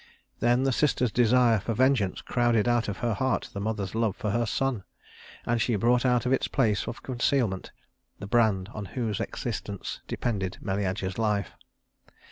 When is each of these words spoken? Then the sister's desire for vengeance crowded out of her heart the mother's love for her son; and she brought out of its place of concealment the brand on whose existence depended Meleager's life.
Then 0.39 0.63
the 0.63 0.71
sister's 0.71 1.11
desire 1.11 1.59
for 1.59 1.75
vengeance 1.75 2.21
crowded 2.21 2.67
out 2.67 2.87
of 2.87 2.97
her 3.05 3.13
heart 3.13 3.49
the 3.53 3.59
mother's 3.61 3.93
love 3.93 4.15
for 4.15 4.31
her 4.31 4.47
son; 4.47 4.83
and 5.45 5.61
she 5.61 5.75
brought 5.75 6.07
out 6.07 6.25
of 6.25 6.33
its 6.33 6.47
place 6.47 6.87
of 6.87 7.03
concealment 7.03 7.71
the 8.17 8.25
brand 8.25 8.69
on 8.73 8.85
whose 8.97 9.19
existence 9.19 10.01
depended 10.07 10.57
Meleager's 10.59 11.19
life. 11.19 11.51